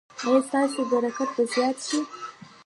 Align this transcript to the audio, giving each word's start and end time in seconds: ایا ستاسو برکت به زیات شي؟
ایا 0.25 0.39
ستاسو 0.47 0.79
برکت 0.91 1.29
به 1.35 1.43
زیات 1.53 1.77
شي؟ 1.87 1.99